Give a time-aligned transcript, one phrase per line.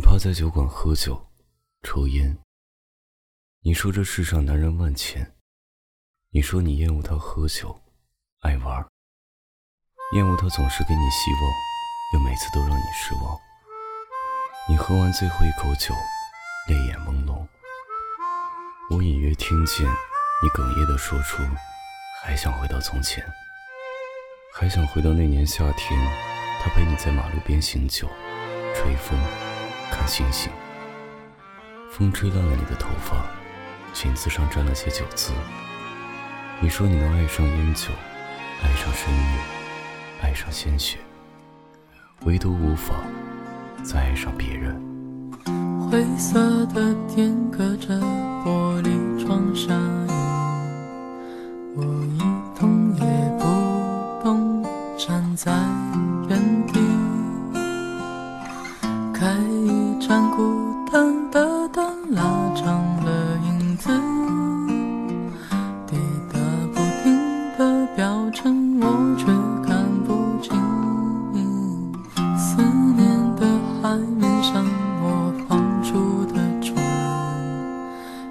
[0.00, 1.28] 你趴在酒馆喝酒、
[1.82, 2.34] 抽烟。
[3.60, 5.34] 你说这世上男人万千，
[6.30, 7.78] 你说你厌恶他喝酒、
[8.40, 8.82] 爱玩，
[10.14, 11.42] 厌恶他总是给你希望，
[12.14, 13.38] 又每次都让你失望。
[14.70, 15.94] 你喝完最后一口酒，
[16.66, 17.46] 泪眼朦胧，
[18.88, 19.86] 我隐约听见
[20.42, 21.42] 你哽咽的说出
[22.24, 23.22] ：“还想回到从前，
[24.54, 26.00] 还想回到那年夏天，
[26.62, 28.08] 他陪你在马路边醒酒、
[28.74, 29.14] 吹风。”
[29.90, 30.50] 看星星，
[31.90, 33.16] 风吹乱了你的头发，
[33.92, 35.32] 裙子上沾了些酒渍。
[36.60, 37.88] 你说你能爱上烟酒，
[38.62, 39.40] 爱上深夜，
[40.22, 40.98] 爱上鲜血，
[42.24, 42.94] 唯独无法
[43.82, 44.80] 再爱上别人。
[45.90, 47.98] 灰色的天隔着
[48.44, 50.10] 玻璃窗下雨，
[51.76, 52.18] 我一
[52.58, 53.02] 动也
[53.38, 54.62] 不动，
[54.96, 55.52] 站在
[56.28, 56.78] 原地。
[59.12, 59.26] 开
[60.00, 60.42] 盏孤
[60.90, 62.22] 单的灯，拉
[62.56, 62.66] 长
[63.04, 63.90] 了影子，
[65.86, 65.94] 滴
[66.32, 66.38] 答
[66.72, 67.14] 不停
[67.58, 68.86] 的表征，我
[69.18, 69.26] 却
[69.68, 70.50] 看不清。
[72.34, 72.62] 思
[72.96, 73.46] 念的
[73.82, 74.64] 海面上，
[75.02, 76.74] 我放出的船，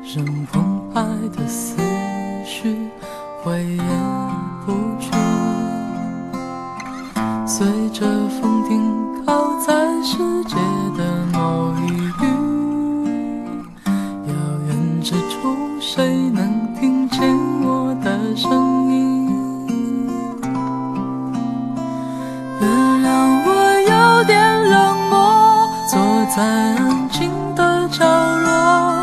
[0.04, 1.06] 任澎湃
[1.38, 1.78] 的思
[2.44, 2.90] 绪
[3.44, 3.84] 挥也
[4.66, 5.12] 不去，
[7.46, 8.08] 随着
[8.42, 9.79] 风停靠在
[26.40, 28.96] 在安静的角落，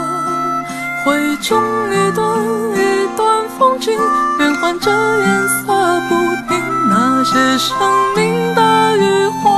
[1.04, 1.60] 回忆中
[1.92, 2.42] 一段
[2.72, 3.92] 一段风景，
[4.38, 6.14] 变换着颜色不
[6.48, 7.76] 停，那些生
[8.14, 9.50] 命的渔火，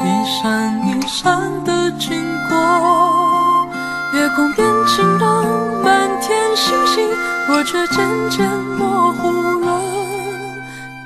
[0.00, 2.18] 一闪一闪的经
[2.48, 3.68] 过，
[4.14, 4.26] 夜。
[4.30, 5.44] 空变晴朗，
[5.84, 7.06] 满天星星，
[7.50, 9.82] 我却渐渐模糊了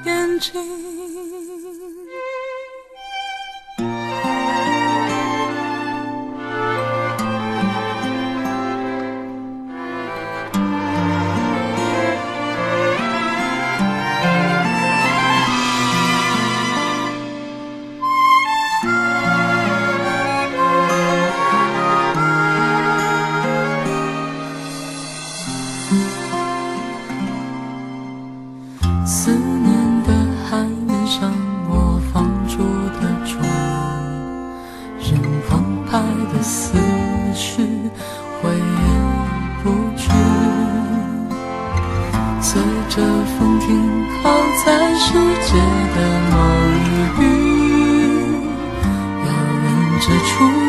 [0.04, 0.95] 眼睛。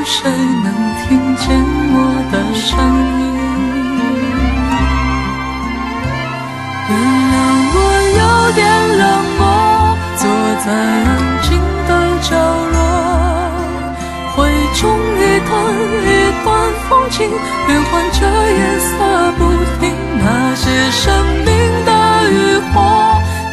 [0.10, 0.72] 谁能
[1.04, 1.44] 听见
[1.92, 1.96] 我
[2.32, 2.80] 的声
[3.20, 3.22] 音？
[6.88, 6.92] 原
[7.34, 7.36] 谅
[7.76, 7.78] 我
[8.16, 8.22] 有
[8.56, 8.64] 点
[8.98, 9.04] 冷
[9.38, 9.44] 漠，
[10.16, 10.24] 坐
[10.64, 11.06] 在安
[11.44, 11.46] 静
[11.86, 11.92] 的
[12.24, 12.30] 角
[12.72, 12.76] 落，
[14.34, 14.38] 回
[14.76, 14.82] 中
[15.20, 15.52] 一段
[16.08, 16.10] 一
[16.42, 16.48] 段
[16.88, 17.18] 风景，
[17.68, 18.18] 变换着
[18.50, 18.90] 颜色
[19.38, 19.40] 不
[19.82, 19.84] 停。
[20.24, 20.26] 那
[20.56, 21.04] 些生
[21.44, 21.48] 命
[21.86, 21.92] 的
[22.32, 22.34] 渔
[22.72, 22.76] 火，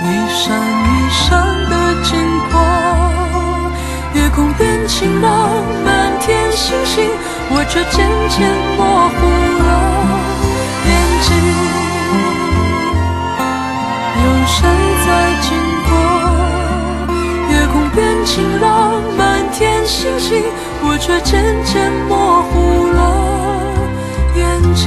[0.04, 1.26] 一闪一闪
[1.68, 1.72] 的
[2.04, 2.14] 经
[2.52, 2.54] 过，
[4.14, 5.28] 夜空变晴朗，
[6.56, 7.10] 星星，
[7.50, 9.18] 我却渐渐模糊
[9.58, 9.68] 了
[10.86, 11.28] 眼睛。
[14.22, 14.56] 有谁
[15.04, 15.06] 在
[15.42, 15.46] 经
[15.88, 15.90] 过？
[17.50, 18.64] 夜空变晴朗，
[19.18, 19.20] 满
[19.52, 20.44] 天星星，
[20.82, 21.32] 我却渐
[21.64, 22.52] 渐模糊
[22.92, 23.00] 了
[24.36, 24.42] 眼
[24.74, 24.82] 睛。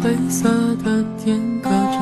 [0.00, 0.48] 灰色
[0.84, 1.98] 的天隔着